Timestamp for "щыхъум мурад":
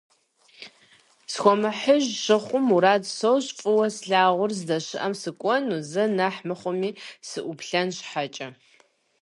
2.23-3.03